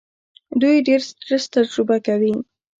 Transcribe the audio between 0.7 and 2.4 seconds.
ډېر سټرس تجربه کوي.